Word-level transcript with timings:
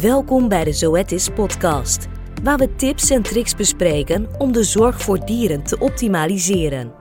Welkom 0.00 0.48
bij 0.48 0.64
de 0.64 0.72
Zoetis 0.72 1.28
podcast, 1.28 2.06
waar 2.42 2.58
we 2.58 2.74
tips 2.74 3.10
en 3.10 3.22
tricks 3.22 3.54
bespreken 3.54 4.28
om 4.38 4.52
de 4.52 4.64
zorg 4.64 5.02
voor 5.02 5.26
dieren 5.26 5.62
te 5.62 5.78
optimaliseren. 5.78 6.92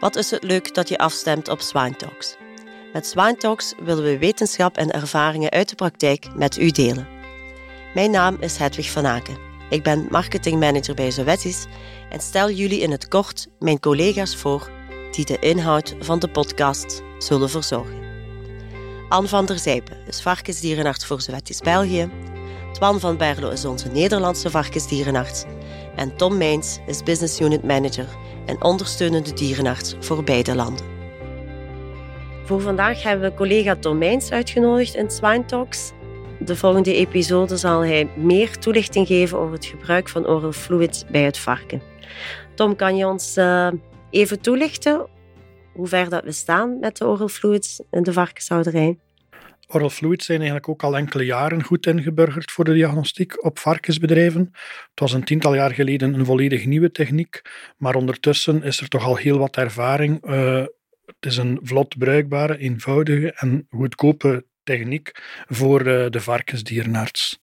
Wat 0.00 0.16
is 0.16 0.30
het 0.30 0.42
leuk 0.42 0.74
dat 0.74 0.88
je 0.88 0.98
afstemt 0.98 1.48
op 1.48 1.60
Swine. 1.60 1.96
Met 2.92 3.06
Swine 3.06 3.56
willen 3.84 4.04
we 4.04 4.18
wetenschap 4.18 4.76
en 4.76 4.90
ervaringen 4.90 5.50
uit 5.50 5.68
de 5.68 5.74
praktijk 5.74 6.26
met 6.34 6.58
u 6.58 6.70
delen. 6.70 7.08
Mijn 7.94 8.10
naam 8.10 8.36
is 8.40 8.56
Hedwig 8.56 8.90
van 8.90 9.06
Aken. 9.06 9.38
Ik 9.70 9.82
ben 9.82 10.06
marketingmanager 10.10 10.94
bij 10.94 11.10
Zoetis 11.10 11.66
en 12.10 12.20
stel 12.20 12.50
jullie 12.50 12.80
in 12.80 12.90
het 12.90 13.08
kort 13.08 13.48
mijn 13.58 13.80
collega's 13.80 14.36
voor 14.36 14.70
die 15.10 15.24
de 15.24 15.38
inhoud 15.38 15.96
van 16.00 16.18
de 16.18 16.28
podcast 16.28 17.02
zullen 17.18 17.50
verzorgen. 17.50 18.07
Anne 19.08 19.28
van 19.28 19.46
der 19.46 19.58
Zijpen 19.58 19.96
is 20.06 20.20
varkensdierenarts 20.20 21.06
voor 21.06 21.20
Zoetis 21.20 21.60
België. 21.60 22.10
Twan 22.72 23.00
van 23.00 23.16
Berlo 23.16 23.50
is 23.50 23.64
onze 23.64 23.88
Nederlandse 23.88 24.50
varkensdierenarts. 24.50 25.44
En 25.96 26.16
Tom 26.16 26.36
Meins 26.36 26.78
is 26.86 27.02
business 27.02 27.40
unit 27.40 27.62
manager 27.62 28.06
en 28.46 28.62
ondersteunende 28.62 29.32
dierenarts 29.32 29.94
voor 30.00 30.24
beide 30.24 30.54
landen. 30.54 30.86
Voor 32.44 32.60
vandaag 32.60 33.02
hebben 33.02 33.30
we 33.30 33.36
collega 33.36 33.76
Tom 33.76 33.98
Meins 33.98 34.30
uitgenodigd 34.30 34.94
in 34.94 35.10
Swine 35.10 35.44
Talks. 35.44 35.92
De 36.38 36.56
volgende 36.56 36.94
episode 36.94 37.56
zal 37.56 37.80
hij 37.80 38.08
meer 38.16 38.58
toelichting 38.58 39.06
geven 39.06 39.38
over 39.38 39.52
het 39.52 39.66
gebruik 39.66 40.08
van 40.08 40.26
oral 40.26 40.52
fluid 40.52 41.04
bij 41.10 41.22
het 41.22 41.38
varken. 41.38 41.82
Tom, 42.54 42.76
kan 42.76 42.96
je 42.96 43.06
ons 43.06 43.36
uh, 43.36 43.68
even 44.10 44.40
toelichten 44.40 45.06
hoe 45.78 45.86
ver 45.86 46.08
dat 46.08 46.24
we 46.24 46.32
staan 46.32 46.78
met 46.78 46.96
de 46.96 47.06
oral 47.06 47.28
fluids 47.28 47.82
in 47.90 48.02
de 48.02 48.12
varkenshouderij? 48.12 48.98
Oral 49.66 49.90
fluids 49.90 50.24
zijn 50.24 50.38
eigenlijk 50.38 50.68
ook 50.68 50.82
al 50.82 50.96
enkele 50.96 51.24
jaren 51.24 51.62
goed 51.62 51.86
ingeburgerd 51.86 52.50
voor 52.50 52.64
de 52.64 52.72
diagnostiek 52.72 53.44
op 53.44 53.58
varkensbedrijven. 53.58 54.48
Het 54.90 55.00
was 55.00 55.12
een 55.12 55.24
tiental 55.24 55.54
jaar 55.54 55.70
geleden 55.70 56.14
een 56.14 56.24
volledig 56.24 56.66
nieuwe 56.66 56.90
techniek, 56.90 57.42
maar 57.76 57.94
ondertussen 57.94 58.62
is 58.62 58.80
er 58.80 58.88
toch 58.88 59.04
al 59.04 59.16
heel 59.16 59.38
wat 59.38 59.56
ervaring. 59.56 60.28
Uh, 60.28 60.64
het 61.04 61.26
is 61.26 61.36
een 61.36 61.60
vlot 61.62 61.98
bruikbare, 61.98 62.58
eenvoudige 62.58 63.32
en 63.32 63.66
goedkope 63.70 64.44
techniek 64.62 65.10
voor 65.48 65.80
uh, 65.80 66.10
de 66.10 66.20
varkensdierenarts. 66.20 67.38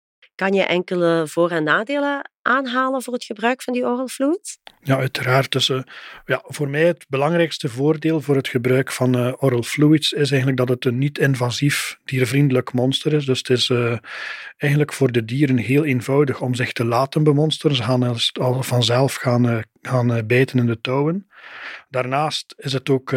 Kan 0.41 0.53
je 0.53 0.63
enkele 0.63 1.25
voor- 1.27 1.51
en 1.51 1.65
nadelen 1.65 2.31
aanhalen 2.43 3.03
voor 3.03 3.13
het 3.13 3.25
gebruik 3.25 3.63
van 3.63 3.73
die 3.73 3.85
oral 3.85 4.09
fluids? 4.09 4.59
Ja, 4.83 4.97
uiteraard. 4.97 5.53
Dus, 5.53 5.69
uh, 5.69 5.83
ja, 6.25 6.43
voor 6.47 6.69
mij 6.69 6.85
het 6.85 7.07
belangrijkste 7.09 7.69
voordeel 7.69 8.21
voor 8.21 8.37
het 8.37 8.49
gebruik 8.49 8.93
van 8.93 9.17
uh, 9.17 9.33
oral 9.39 9.63
fluids 9.63 10.13
is 10.13 10.31
eigenlijk 10.31 10.57
dat 10.57 10.69
het 10.69 10.85
een 10.85 10.99
niet-invasief, 10.99 11.99
diervriendelijk 12.05 12.73
monster 12.73 13.13
is. 13.13 13.25
Dus 13.25 13.39
het 13.39 13.51
is 13.51 13.69
uh, 13.69 13.97
eigenlijk 14.57 14.93
voor 14.93 15.13
de 15.13 15.25
dieren 15.25 15.57
heel 15.57 15.85
eenvoudig 15.85 16.41
om 16.41 16.55
zich 16.55 16.73
te 16.73 16.85
laten 16.85 17.23
bemonsteren. 17.23 17.77
Ze 17.77 17.83
gaan 17.83 18.17
al 18.33 18.63
vanzelf 18.63 19.15
gaan, 19.15 19.63
gaan 19.83 20.27
bijten 20.27 20.59
in 20.59 20.67
de 20.67 20.81
touwen. 20.81 21.29
Daarnaast 21.89 22.55
is 22.57 22.73
het 22.73 22.91
ook 22.91 23.13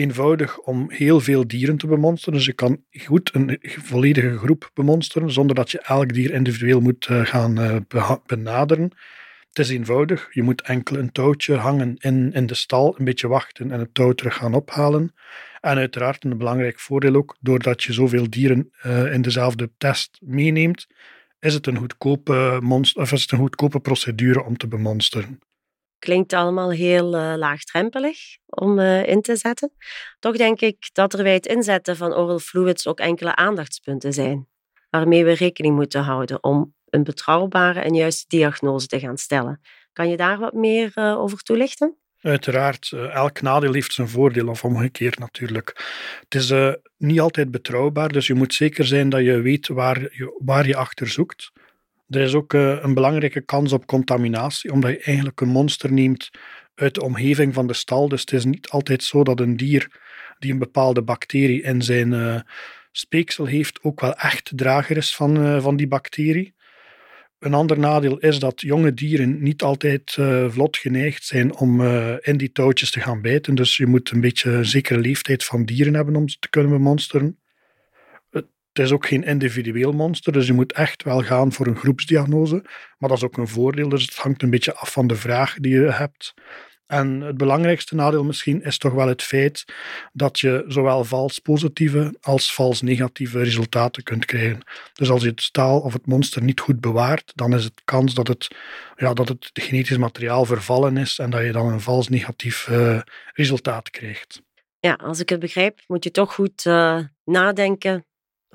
eenvoudig 0.00 0.58
om 0.58 0.90
heel 0.90 1.20
veel 1.20 1.46
dieren 1.46 1.76
te 1.76 1.86
bemonsteren. 1.86 2.34
Dus 2.34 2.46
je 2.46 2.52
kan 2.52 2.84
goed 3.04 3.34
een 3.34 3.58
volledige 3.62 4.38
groep 4.38 4.70
bemonsteren 4.74 5.32
zonder 5.32 5.56
dat 5.56 5.70
je 5.70 5.80
elk 5.80 6.12
dier 6.12 6.30
individueel 6.30 6.80
moet 6.80 7.08
uh, 7.10 7.24
gaan 7.24 7.60
uh, 7.60 8.12
benaderen. 8.26 8.90
Het 9.48 9.58
is 9.58 9.68
eenvoudig. 9.68 10.28
Je 10.30 10.42
moet 10.42 10.62
enkel 10.62 10.96
een 10.96 11.12
touwtje 11.12 11.54
hangen 11.54 11.96
in, 11.98 12.32
in 12.32 12.46
de 12.46 12.54
stal, 12.54 12.94
een 12.98 13.04
beetje 13.04 13.28
wachten 13.28 13.70
en 13.70 13.80
het 13.80 13.94
touw 13.94 14.12
terug 14.12 14.34
gaan 14.36 14.54
ophalen. 14.54 15.14
En 15.60 15.76
uiteraard 15.76 16.24
een 16.24 16.38
belangrijk 16.38 16.78
voordeel 16.78 17.14
ook, 17.14 17.36
doordat 17.40 17.82
je 17.82 17.92
zoveel 17.92 18.30
dieren 18.30 18.72
uh, 18.86 19.12
in 19.12 19.22
dezelfde 19.22 19.70
test 19.78 20.18
meeneemt, 20.20 20.86
is 21.40 21.54
het 21.54 21.66
een 21.66 21.76
goedkope, 21.76 22.58
monster, 22.62 23.02
of 23.02 23.12
is 23.12 23.22
het 23.22 23.30
een 23.30 23.38
goedkope 23.38 23.80
procedure 23.80 24.44
om 24.44 24.56
te 24.56 24.68
bemonsteren. 24.68 25.38
Klinkt 26.00 26.32
allemaal 26.32 26.70
heel 26.70 27.14
uh, 27.14 27.32
laagdrempelig 27.36 28.18
om 28.46 28.78
uh, 28.78 29.06
in 29.06 29.22
te 29.22 29.36
zetten. 29.36 29.72
Toch 30.18 30.36
denk 30.36 30.60
ik 30.60 30.90
dat 30.92 31.12
er 31.12 31.22
bij 31.22 31.34
het 31.34 31.46
inzetten 31.46 31.96
van 31.96 32.14
oral 32.14 32.38
fluids 32.38 32.86
ook 32.86 33.00
enkele 33.00 33.36
aandachtspunten 33.36 34.12
zijn, 34.12 34.48
waarmee 34.90 35.24
we 35.24 35.32
rekening 35.32 35.74
moeten 35.74 36.02
houden 36.02 36.42
om 36.42 36.74
een 36.88 37.04
betrouwbare 37.04 37.80
en 37.80 37.94
juiste 37.94 38.24
diagnose 38.28 38.86
te 38.86 38.98
gaan 38.98 39.18
stellen. 39.18 39.60
Kan 39.92 40.08
je 40.08 40.16
daar 40.16 40.38
wat 40.38 40.52
meer 40.52 40.92
uh, 40.94 41.18
over 41.18 41.38
toelichten? 41.38 41.96
Uiteraard, 42.20 42.92
elk 42.92 43.40
nadeel 43.40 43.72
heeft 43.72 43.92
zijn 43.92 44.08
voordeel, 44.08 44.48
of 44.48 44.64
omgekeerd 44.64 45.18
natuurlijk. 45.18 45.72
Het 46.28 46.34
is 46.34 46.52
niet 46.96 47.20
altijd 47.20 47.50
betrouwbaar, 47.50 48.08
dus 48.08 48.26
je 48.26 48.34
moet 48.34 48.54
zeker 48.54 48.86
zijn 48.86 49.08
dat 49.08 49.24
je 49.24 49.40
weet 49.40 49.68
waar 49.68 50.00
je, 50.00 50.40
waar 50.44 50.66
je 50.66 50.76
achter 50.76 51.08
zoekt. 51.08 51.52
Er 52.10 52.20
is 52.20 52.34
ook 52.34 52.52
uh, 52.52 52.82
een 52.82 52.94
belangrijke 52.94 53.40
kans 53.40 53.72
op 53.72 53.86
contaminatie, 53.86 54.72
omdat 54.72 54.90
je 54.90 54.98
eigenlijk 55.02 55.40
een 55.40 55.48
monster 55.48 55.92
neemt 55.92 56.30
uit 56.74 56.94
de 56.94 57.02
omgeving 57.02 57.54
van 57.54 57.66
de 57.66 57.72
stal. 57.72 58.08
Dus 58.08 58.20
het 58.20 58.32
is 58.32 58.44
niet 58.44 58.68
altijd 58.68 59.02
zo 59.02 59.22
dat 59.22 59.40
een 59.40 59.56
dier 59.56 60.00
die 60.38 60.52
een 60.52 60.58
bepaalde 60.58 61.02
bacterie 61.02 61.62
in 61.62 61.82
zijn 61.82 62.12
uh, 62.12 62.40
speeksel 62.92 63.46
heeft, 63.46 63.82
ook 63.82 64.00
wel 64.00 64.14
echt 64.14 64.52
drager 64.54 64.96
is 64.96 65.16
van, 65.16 65.46
uh, 65.46 65.62
van 65.62 65.76
die 65.76 65.88
bacterie. 65.88 66.54
Een 67.38 67.54
ander 67.54 67.78
nadeel 67.78 68.18
is 68.18 68.38
dat 68.38 68.60
jonge 68.60 68.94
dieren 68.94 69.42
niet 69.42 69.62
altijd 69.62 70.18
vlot 70.48 70.76
geneigd 70.76 71.24
zijn 71.24 71.56
om 71.56 71.82
in 72.20 72.36
die 72.36 72.52
touwtjes 72.52 72.90
te 72.90 73.00
gaan 73.00 73.22
bijten. 73.22 73.54
Dus 73.54 73.76
je 73.76 73.86
moet 73.86 74.10
een 74.10 74.20
beetje 74.20 74.50
een 74.50 74.64
zekere 74.64 75.00
leeftijd 75.00 75.44
van 75.44 75.64
dieren 75.64 75.94
hebben 75.94 76.16
om 76.16 76.28
ze 76.28 76.36
te 76.38 76.48
kunnen 76.48 76.70
bemonsteren. 76.70 77.38
Het 78.72 78.84
is 78.84 78.92
ook 78.92 79.06
geen 79.06 79.24
individueel 79.24 79.92
monster, 79.92 80.32
dus 80.32 80.46
je 80.46 80.52
moet 80.52 80.72
echt 80.72 81.02
wel 81.02 81.22
gaan 81.22 81.52
voor 81.52 81.66
een 81.66 81.76
groepsdiagnose. 81.76 82.64
Maar 82.98 83.08
dat 83.08 83.18
is 83.18 83.24
ook 83.24 83.36
een 83.36 83.48
voordeel, 83.48 83.88
dus 83.88 84.02
het 84.02 84.16
hangt 84.16 84.42
een 84.42 84.50
beetje 84.50 84.74
af 84.74 84.92
van 84.92 85.06
de 85.06 85.16
vraag 85.16 85.54
die 85.54 85.74
je 85.74 85.92
hebt. 85.92 86.34
En 86.90 87.20
het 87.20 87.36
belangrijkste 87.36 87.94
nadeel 87.94 88.24
misschien 88.24 88.62
is 88.62 88.78
toch 88.78 88.92
wel 88.92 89.08
het 89.08 89.22
feit 89.22 89.64
dat 90.12 90.40
je 90.40 90.64
zowel 90.68 91.04
vals 91.04 91.38
positieve 91.38 92.16
als 92.20 92.54
vals 92.54 92.82
negatieve 92.82 93.42
resultaten 93.42 94.02
kunt 94.02 94.24
krijgen. 94.24 94.60
Dus 94.92 95.10
als 95.10 95.22
je 95.22 95.28
het 95.28 95.42
staal 95.42 95.80
of 95.80 95.92
het 95.92 96.06
monster 96.06 96.42
niet 96.42 96.60
goed 96.60 96.80
bewaart, 96.80 97.32
dan 97.34 97.54
is 97.54 97.64
het 97.64 97.82
kans 97.84 98.14
dat 98.14 98.28
het, 98.28 98.48
ja, 98.96 99.14
dat 99.14 99.28
het 99.28 99.50
genetisch 99.52 99.96
materiaal 99.96 100.44
vervallen 100.44 100.96
is 100.96 101.18
en 101.18 101.30
dat 101.30 101.44
je 101.44 101.52
dan 101.52 101.72
een 101.72 101.80
vals 101.80 102.08
negatief 102.08 102.68
uh, 102.68 103.00
resultaat 103.32 103.90
krijgt. 103.90 104.42
Ja, 104.80 104.92
als 104.92 105.20
ik 105.20 105.28
het 105.28 105.40
begrijp, 105.40 105.80
moet 105.86 106.04
je 106.04 106.10
toch 106.10 106.34
goed 106.34 106.64
uh, 106.64 107.00
nadenken 107.24 108.04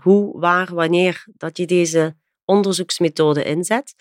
hoe, 0.01 0.39
waar, 0.39 0.73
wanneer 0.73 1.25
dat 1.37 1.57
je 1.57 1.65
deze 1.65 2.15
onderzoeksmethode 2.45 3.43
inzet. 3.43 3.95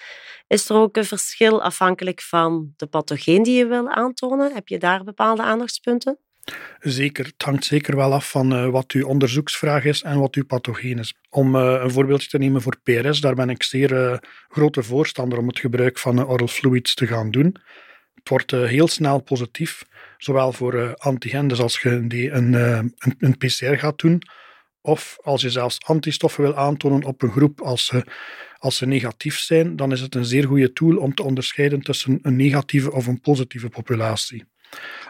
Is 0.46 0.68
er 0.68 0.76
ook 0.76 0.96
een 0.96 1.04
verschil 1.04 1.62
afhankelijk 1.62 2.20
van 2.20 2.72
de 2.76 2.86
pathogeen 2.86 3.42
die 3.42 3.56
je 3.56 3.66
wil 3.66 3.88
aantonen? 3.88 4.54
Heb 4.54 4.68
je 4.68 4.78
daar 4.78 5.04
bepaalde 5.04 5.42
aandachtspunten? 5.42 6.18
Zeker, 6.78 7.24
het 7.24 7.42
hangt 7.42 7.64
zeker 7.64 7.96
wel 7.96 8.12
af 8.12 8.30
van 8.30 8.52
uh, 8.52 8.68
wat 8.68 8.92
uw 8.92 9.06
onderzoeksvraag 9.06 9.84
is 9.84 10.02
en 10.02 10.18
wat 10.18 10.34
uw 10.34 10.44
pathogeen 10.44 10.98
is. 10.98 11.14
Om 11.30 11.56
uh, 11.56 11.80
een 11.82 11.90
voorbeeldje 11.90 12.28
te 12.28 12.38
nemen 12.38 12.62
voor 12.62 12.76
PRS, 12.82 13.20
daar 13.20 13.34
ben 13.34 13.50
ik 13.50 13.62
zeer 13.62 13.92
uh, 13.92 14.16
grote 14.48 14.82
voorstander 14.82 15.38
om 15.38 15.46
het 15.46 15.58
gebruik 15.58 15.98
van 15.98 16.26
oral 16.26 16.46
fluids 16.46 16.94
te 16.94 17.06
gaan 17.06 17.30
doen. 17.30 17.56
Het 18.14 18.28
wordt 18.28 18.50
heel 18.50 18.88
snel 18.88 19.22
positief, 19.22 19.84
zowel 20.18 20.52
voor 20.52 20.94
antigen, 20.94 21.48
dus 21.48 21.60
als 21.60 21.80
je 21.80 21.90
een, 21.90 22.52
een, 22.52 22.94
een 23.18 23.36
PCR 23.38 23.74
gaat 23.74 23.98
doen, 23.98 24.22
of 24.86 25.18
als 25.22 25.42
je 25.42 25.50
zelfs 25.50 25.78
antistoffen 25.86 26.42
wil 26.42 26.56
aantonen 26.56 27.04
op 27.04 27.22
een 27.22 27.30
groep 27.30 27.60
als 27.60 27.86
ze, 27.86 28.04
als 28.58 28.76
ze 28.76 28.86
negatief 28.86 29.38
zijn, 29.38 29.76
dan 29.76 29.92
is 29.92 30.00
het 30.00 30.14
een 30.14 30.24
zeer 30.24 30.46
goede 30.46 30.72
tool 30.72 30.96
om 30.96 31.14
te 31.14 31.22
onderscheiden 31.22 31.80
tussen 31.80 32.18
een 32.22 32.36
negatieve 32.36 32.92
of 32.92 33.06
een 33.06 33.20
positieve 33.20 33.68
populatie. 33.68 34.44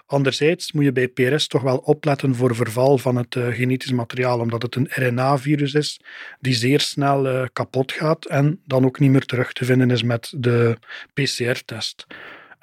Anderzijds 0.06 0.72
moet 0.72 0.84
je 0.84 0.92
bij 0.92 1.08
PRS 1.08 1.46
toch 1.46 1.62
wel 1.62 1.76
opletten 1.76 2.34
voor 2.34 2.54
verval 2.54 2.98
van 2.98 3.16
het 3.16 3.34
uh, 3.34 3.46
genetisch 3.48 3.92
materiaal, 3.92 4.40
omdat 4.40 4.62
het 4.62 4.74
een 4.74 4.88
RNA-virus 4.90 5.74
is 5.74 6.00
die 6.40 6.54
zeer 6.54 6.80
snel 6.80 7.26
uh, 7.26 7.44
kapot 7.52 7.92
gaat 7.92 8.24
en 8.24 8.60
dan 8.64 8.84
ook 8.84 8.98
niet 8.98 9.10
meer 9.10 9.24
terug 9.24 9.52
te 9.52 9.64
vinden 9.64 9.90
is 9.90 10.02
met 10.02 10.32
de 10.36 10.76
PCR-test. 11.12 12.06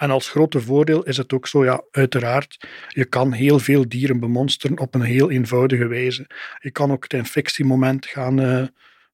En 0.01 0.11
als 0.11 0.29
grote 0.29 0.61
voordeel 0.61 1.03
is 1.03 1.17
het 1.17 1.33
ook 1.33 1.47
zo, 1.47 1.63
ja, 1.63 1.83
uiteraard, 1.91 2.67
je 2.87 3.05
kan 3.05 3.31
heel 3.31 3.59
veel 3.59 3.89
dieren 3.89 4.19
bemonsteren 4.19 4.79
op 4.79 4.95
een 4.95 5.01
heel 5.01 5.31
eenvoudige 5.31 5.87
wijze. 5.87 6.27
Je 6.59 6.71
kan 6.71 6.91
ook 6.91 7.03
het 7.03 7.13
infectiemoment 7.13 8.05
gaan 8.05 8.39
uh, 8.39 8.67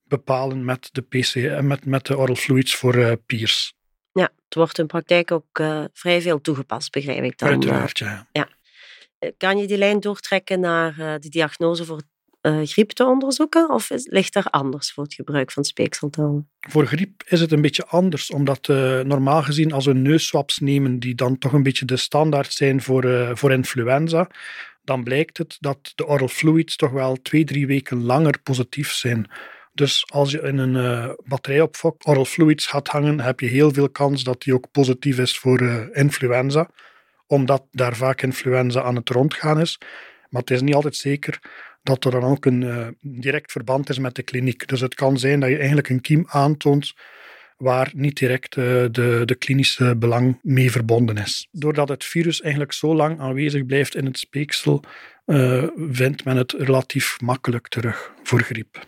bepalen 0.04 0.66
met 0.66 0.90
de 0.92 1.02
PC, 1.02 1.62
met, 1.62 1.86
met 1.86 2.06
de 2.06 2.18
oral 2.18 2.36
fluids 2.36 2.76
voor 2.76 2.96
uh, 2.96 3.12
peers. 3.26 3.74
Ja, 4.12 4.30
het 4.46 4.56
wordt 4.56 4.80
in 4.80 4.88
praktijk 4.88 5.32
ook 5.32 5.60
uh, 5.60 5.84
vrij 5.94 6.22
veel 6.22 6.42
toegepast, 6.42 6.92
begrijp 6.92 7.24
ik 7.24 7.38
dan. 7.38 7.50
Uiteraard, 7.50 7.98
ja. 7.98 8.28
ja. 8.32 8.48
Kan 9.38 9.58
je 9.58 9.68
die 9.68 9.78
lijn 9.78 10.00
doortrekken 10.00 10.60
naar 10.60 11.20
de 11.20 11.30
diagnose 11.30 11.86
voor 11.86 12.02
uh, 12.42 12.60
griep 12.64 12.92
te 12.92 13.06
onderzoeken? 13.06 13.70
Of 13.70 13.90
is, 13.90 14.08
ligt 14.10 14.36
er 14.36 14.46
anders 14.46 14.92
voor 14.92 15.04
het 15.04 15.14
gebruik 15.14 15.52
van 15.52 15.64
speekseltouwen? 15.64 16.50
Voor 16.60 16.86
griep 16.86 17.24
is 17.28 17.40
het 17.40 17.52
een 17.52 17.62
beetje 17.62 17.86
anders, 17.86 18.32
omdat 18.32 18.68
uh, 18.68 19.00
normaal 19.00 19.44
gezien 19.44 19.72
als 19.72 19.86
we 19.86 19.94
neusswaps 19.94 20.58
nemen, 20.58 21.00
die 21.00 21.16
dan 21.16 21.38
toch 21.38 21.54
een 21.54 21.64
beetje 21.64 21.86
de 21.86 21.98
standaard 21.98 22.54
zijn 22.54 22.82
voor, 22.82 23.06
uh, 23.06 23.32
voor 23.34 23.52
influenza, 23.52 24.30
dan 24.84 25.04
blijkt 25.04 25.38
het 25.38 25.58
dat 25.60 25.92
de 25.96 26.08
oral 26.08 26.28
fluids 26.28 26.76
toch 26.76 26.92
wel 26.92 27.22
twee, 27.22 27.44
drie 27.44 27.68
weken 27.68 28.04
langer 28.04 28.40
positief 28.44 28.92
zijn 28.92 29.30
Dus 29.74 30.06
als 30.12 30.32
je 30.32 30.42
in 30.42 30.58
een 30.58 30.76
uh, 30.76 31.14
batterijopfok 31.26 32.08
oral 32.08 32.26
fluids 32.26 32.66
gaat 32.66 32.88
hangen, 32.88 33.20
heb 33.20 33.40
je 33.40 33.48
heel 33.48 33.74
veel 33.74 33.90
kans 33.90 34.24
dat 34.24 34.42
die 34.42 34.54
ook 34.54 34.72
positief 34.72 35.20
is 35.20 35.38
voor 35.38 35.90
influenza, 35.94 36.70
omdat 37.28 37.64
daar 37.72 37.96
vaak 37.96 38.22
influenza 38.22 38.82
aan 38.82 38.96
het 38.96 39.10
rondgaan 39.10 39.60
is. 39.60 39.78
Maar 40.30 40.42
het 40.42 40.52
is 40.52 40.62
niet 40.62 40.76
altijd 40.76 40.96
zeker 40.96 41.40
dat 41.88 42.06
er 42.06 42.12
dan 42.12 42.24
ook 42.24 42.46
een 42.46 42.62
uh, 42.62 42.88
direct 43.02 43.52
verband 43.52 43.90
is 43.90 44.00
met 44.00 44.16
de 44.16 44.24
kliniek. 44.24 44.68
Dus 44.68 44.82
het 44.82 44.96
kan 44.96 45.18
zijn 45.18 45.40
dat 45.40 45.50
je 45.50 45.58
eigenlijk 45.58 45.90
een 45.90 46.02
kiem 46.02 46.26
aantoont 46.28 46.94
waar 47.58 47.92
niet 47.96 48.18
direct 48.18 48.56
de, 48.56 49.22
de 49.26 49.36
klinische 49.40 49.96
belang 49.98 50.40
mee 50.42 50.72
verbonden 50.72 51.18
is. 51.18 51.48
Doordat 51.52 51.90
het 51.90 52.04
virus 52.04 52.42
eigenlijk 52.42 52.74
zo 52.74 52.96
lang 52.96 53.20
aanwezig 53.20 53.66
blijft 53.66 53.96
in 53.96 54.06
het 54.06 54.18
speeksel, 54.18 54.84
vindt 55.76 56.26
men 56.26 56.38
het 56.38 56.52
relatief 56.52 57.22
makkelijk 57.22 57.68
terug 57.68 58.14
voor 58.24 58.42
griep. 58.42 58.86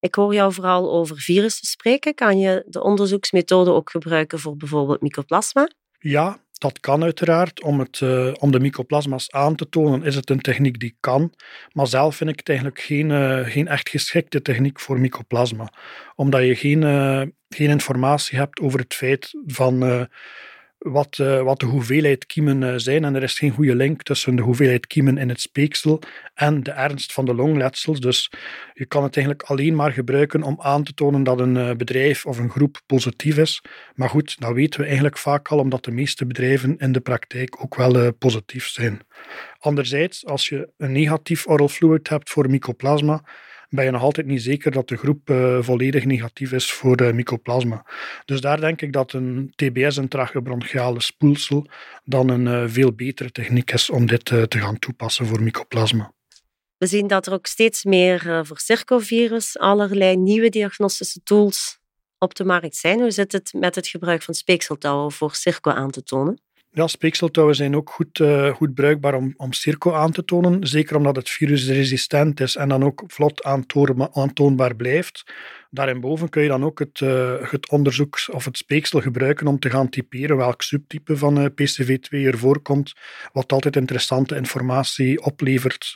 Ik 0.00 0.14
hoor 0.14 0.34
jou 0.34 0.52
vooral 0.52 0.92
over 0.92 1.16
virussen 1.18 1.66
spreken. 1.66 2.14
Kan 2.14 2.38
je 2.38 2.64
de 2.66 2.82
onderzoeksmethode 2.82 3.70
ook 3.70 3.90
gebruiken 3.90 4.38
voor 4.38 4.56
bijvoorbeeld 4.56 5.00
mycoplasma? 5.00 5.68
Ja, 5.98 6.41
dat 6.62 6.80
kan 6.80 7.02
uiteraard. 7.02 7.62
Om, 7.62 7.78
het, 7.78 8.00
uh, 8.00 8.32
om 8.38 8.50
de 8.50 8.60
mycoplasma's 8.60 9.30
aan 9.30 9.54
te 9.54 9.68
tonen 9.68 10.02
is 10.02 10.14
het 10.14 10.30
een 10.30 10.40
techniek 10.40 10.78
die 10.80 10.96
kan. 11.00 11.32
Maar 11.72 11.86
zelf 11.86 12.16
vind 12.16 12.30
ik 12.30 12.38
het 12.38 12.48
eigenlijk 12.48 12.80
geen, 12.80 13.10
uh, 13.10 13.46
geen 13.46 13.68
echt 13.68 13.88
geschikte 13.88 14.42
techniek 14.42 14.80
voor 14.80 15.00
mycoplasma. 15.00 15.72
Omdat 16.14 16.42
je 16.42 16.56
geen, 16.56 16.82
uh, 16.82 17.22
geen 17.48 17.70
informatie 17.70 18.38
hebt 18.38 18.60
over 18.60 18.80
het 18.80 18.94
feit 18.94 19.30
van 19.46 20.08
wat, 20.82 21.18
uh, 21.18 21.42
wat 21.42 21.60
de 21.60 21.66
hoeveelheid 21.66 22.26
kiemen 22.26 22.62
uh, 22.62 22.72
zijn. 22.76 23.04
En 23.04 23.14
er 23.14 23.22
is 23.22 23.38
geen 23.38 23.50
goede 23.50 23.74
link 23.74 24.02
tussen 24.02 24.36
de 24.36 24.42
hoeveelheid 24.42 24.86
kiemen 24.86 25.18
in 25.18 25.28
het 25.28 25.40
speeksel 25.40 26.02
en 26.34 26.62
de 26.62 26.70
ernst 26.70 27.12
van 27.12 27.24
de 27.24 27.34
longletsels. 27.34 28.00
Dus 28.00 28.32
je 28.72 28.86
kan 28.86 29.02
het 29.02 29.16
eigenlijk 29.16 29.48
alleen 29.48 29.74
maar 29.74 29.92
gebruiken 29.92 30.42
om 30.42 30.60
aan 30.60 30.82
te 30.82 30.94
tonen 30.94 31.22
dat 31.22 31.40
een 31.40 31.56
uh, 31.56 31.70
bedrijf 31.70 32.26
of 32.26 32.38
een 32.38 32.50
groep 32.50 32.80
positief 32.86 33.36
is. 33.36 33.62
Maar 33.94 34.08
goed, 34.08 34.40
dat 34.40 34.52
weten 34.52 34.80
we 34.80 34.86
eigenlijk 34.86 35.18
vaak 35.18 35.48
al, 35.48 35.58
omdat 35.58 35.84
de 35.84 35.90
meeste 35.90 36.26
bedrijven 36.26 36.76
in 36.78 36.92
de 36.92 37.00
praktijk 37.00 37.62
ook 37.62 37.74
wel 37.74 38.12
positief 38.12 38.66
zijn. 38.66 39.00
Anderzijds, 39.58 40.26
als 40.26 40.48
je 40.48 40.68
een 40.76 40.92
negatief 40.92 41.48
oral 41.48 41.68
fluid 41.68 42.08
hebt 42.08 42.30
voor 42.30 42.50
mycoplasma, 42.50 43.24
ben 43.72 43.84
je 43.84 43.90
nog 43.90 44.02
altijd 44.02 44.26
niet 44.26 44.42
zeker 44.42 44.70
dat 44.70 44.88
de 44.88 44.96
groep 44.96 45.30
uh, 45.30 45.58
volledig 45.60 46.04
negatief 46.04 46.52
is 46.52 46.72
voor 46.72 47.14
mycoplasma. 47.14 47.86
Dus 48.24 48.40
daar 48.40 48.60
denk 48.60 48.82
ik 48.82 48.92
dat 48.92 49.12
een 49.12 49.52
TBS, 49.54 49.96
een 49.96 50.08
tracheobronchiale 50.08 51.00
spoelsel, 51.00 51.66
dan 52.04 52.28
een 52.28 52.46
uh, 52.46 52.64
veel 52.66 52.92
betere 52.92 53.30
techniek 53.30 53.72
is 53.72 53.90
om 53.90 54.06
dit 54.06 54.24
te 54.24 54.58
gaan 54.58 54.78
toepassen 54.78 55.26
voor 55.26 55.42
mycoplasma. 55.42 56.12
We 56.76 56.86
zien 56.86 57.06
dat 57.06 57.26
er 57.26 57.32
ook 57.32 57.46
steeds 57.46 57.84
meer 57.84 58.46
voor 58.46 58.58
circovirus 58.58 59.58
allerlei 59.58 60.16
nieuwe 60.16 60.48
diagnostische 60.48 61.20
tools 61.22 61.78
op 62.18 62.34
de 62.34 62.44
markt 62.44 62.76
zijn. 62.76 63.00
Hoe 63.00 63.10
zit 63.10 63.32
het 63.32 63.52
met 63.52 63.74
het 63.74 63.88
gebruik 63.88 64.22
van 64.22 64.34
speekseltouwen 64.34 65.12
voor 65.12 65.34
circo 65.34 65.70
aan 65.70 65.90
te 65.90 66.02
tonen? 66.02 66.40
Ja, 66.74 66.86
speekseltouwen 66.86 67.56
zijn 67.56 67.76
ook 67.76 67.90
goed, 67.90 68.18
uh, 68.18 68.54
goed 68.54 68.74
bruikbaar 68.74 69.14
om, 69.14 69.34
om 69.36 69.52
circo 69.52 69.92
aan 69.92 70.12
te 70.12 70.24
tonen. 70.24 70.66
Zeker 70.66 70.96
omdat 70.96 71.16
het 71.16 71.30
virus 71.30 71.68
resistent 71.68 72.40
is 72.40 72.56
en 72.56 72.68
dan 72.68 72.84
ook 72.84 73.02
vlot 73.06 73.42
aantoonbaar 74.12 74.76
blijft. 74.76 75.32
Daarinboven 75.70 76.28
kun 76.28 76.42
je 76.42 76.48
dan 76.48 76.64
ook 76.64 76.78
het, 76.78 77.00
uh, 77.00 77.50
het 77.50 77.70
onderzoek 77.70 78.18
of 78.30 78.44
het 78.44 78.56
speeksel 78.56 79.00
gebruiken 79.00 79.46
om 79.46 79.58
te 79.58 79.70
gaan 79.70 79.88
typeren 79.88 80.36
welk 80.36 80.62
subtype 80.62 81.16
van 81.16 81.38
uh, 81.38 81.44
PCV2 81.44 82.08
er 82.10 82.38
voorkomt, 82.38 82.92
wat 83.32 83.52
altijd 83.52 83.76
interessante 83.76 84.36
informatie 84.36 85.22
oplevert 85.22 85.94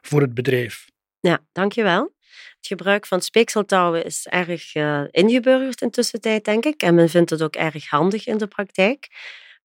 voor 0.00 0.20
het 0.20 0.34
bedrijf. 0.34 0.84
Ja, 1.20 1.38
dankjewel. 1.52 2.14
Het 2.56 2.66
gebruik 2.66 3.06
van 3.06 3.20
speekseltouwen 3.20 4.04
is 4.04 4.26
erg 4.26 4.74
ingeburgerd 5.10 5.80
in 5.80 5.90
tussentijd, 5.90 6.44
denk 6.44 6.64
ik. 6.64 6.82
En 6.82 6.94
men 6.94 7.08
vindt 7.08 7.30
het 7.30 7.42
ook 7.42 7.56
erg 7.56 7.88
handig 7.88 8.26
in 8.26 8.38
de 8.38 8.46
praktijk. 8.46 9.08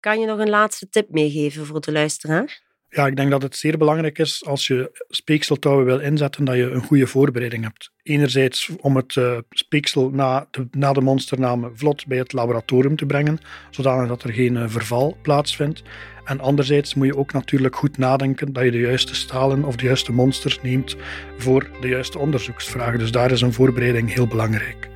Kan 0.06 0.20
je 0.20 0.26
nog 0.26 0.40
een 0.40 0.50
laatste 0.50 0.90
tip 0.90 1.12
meegeven 1.12 1.66
voor 1.66 1.82
de 1.82 1.92
luisteraar? 1.92 2.62
Ja, 2.90 3.08
ik 3.08 3.16
denk 3.16 3.32
dat 3.32 3.42
het 3.42 3.56
zeer 3.56 3.78
belangrijk 3.78 4.18
is 4.18 4.46
als 4.46 4.68
je 4.68 5.06
speekseltouwen 5.10 5.86
wil 5.86 6.00
inzetten, 6.00 6.46
dat 6.46 6.56
je 6.56 6.70
een 6.70 6.84
goede 6.84 7.08
voorbereiding 7.08 7.64
hebt. 7.64 7.92
Enerzijds 8.04 8.70
om 8.82 8.96
het 8.96 9.16
uh, 9.16 9.38
speeksel 9.50 10.10
na 10.10 10.48
de, 10.52 10.68
na 10.72 10.94
de 10.94 11.02
monsternamen 11.02 11.78
vlot 11.78 12.08
bij 12.08 12.18
het 12.18 12.34
laboratorium 12.34 12.96
te 12.96 13.06
brengen, 13.06 13.40
zodat 13.70 14.24
er 14.24 14.34
geen 14.34 14.56
uh, 14.56 14.64
verval 14.68 15.18
plaatsvindt. 15.22 15.82
En 16.26 16.40
anderzijds 16.40 16.94
moet 16.94 17.08
je 17.08 17.18
ook 17.18 17.34
natuurlijk 17.34 17.76
goed 17.76 17.98
nadenken 17.98 18.54
dat 18.54 18.64
je 18.64 18.72
de 18.72 18.80
juiste 18.80 19.16
stalen 19.16 19.64
of 19.64 19.76
de 19.76 19.86
juiste 19.86 20.12
monsters 20.12 20.62
neemt 20.62 20.96
voor 21.38 21.70
de 21.82 21.88
juiste 21.88 22.20
onderzoeksvragen. 22.20 23.00
Dus 23.00 23.12
daar 23.12 23.32
is 23.32 23.42
een 23.42 23.54
voorbereiding 23.54 24.14
heel 24.14 24.28
belangrijk. 24.28 24.95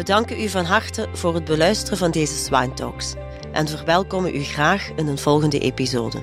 We 0.00 0.06
danken 0.06 0.40
u 0.40 0.48
van 0.48 0.64
harte 0.64 1.08
voor 1.12 1.34
het 1.34 1.44
beluisteren 1.44 1.98
van 1.98 2.10
deze 2.10 2.34
Swine 2.34 2.74
Talks 2.74 3.14
en 3.52 3.68
verwelkomen 3.68 4.34
u 4.34 4.42
graag 4.42 4.90
in 4.96 5.06
een 5.06 5.18
volgende 5.18 5.58
episode. 5.58 6.22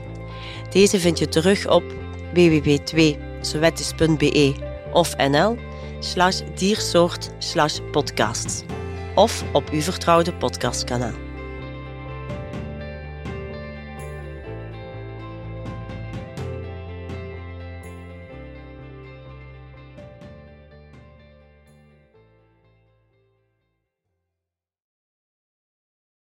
Deze 0.70 1.00
vind 1.00 1.20
je 1.20 1.28
terug 1.28 1.70
op 1.70 1.84
www.sowettis.be 2.34 4.56
of 4.92 5.18
nl 5.18 5.58
slash 6.00 6.42
diersoort 6.56 7.30
slash 7.38 7.80
podcasts 7.92 8.64
of 9.16 9.44
op 9.54 9.70
uw 9.70 9.82
vertrouwde 9.82 10.34
podcastkanaal. 10.34 11.27